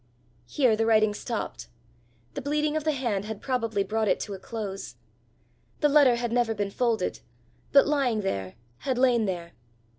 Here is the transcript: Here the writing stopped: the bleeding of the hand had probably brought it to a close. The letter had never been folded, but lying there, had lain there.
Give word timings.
Here 0.47 0.75
the 0.75 0.87
writing 0.87 1.13
stopped: 1.13 1.67
the 2.33 2.41
bleeding 2.41 2.75
of 2.75 2.85
the 2.85 2.91
hand 2.91 3.25
had 3.25 3.39
probably 3.39 3.83
brought 3.83 4.07
it 4.07 4.19
to 4.21 4.33
a 4.33 4.39
close. 4.39 4.95
The 5.81 5.89
letter 5.89 6.15
had 6.15 6.31
never 6.31 6.55
been 6.55 6.71
folded, 6.71 7.19
but 7.71 7.85
lying 7.87 8.21
there, 8.21 8.55
had 8.79 8.97
lain 8.97 9.25
there. 9.25 9.51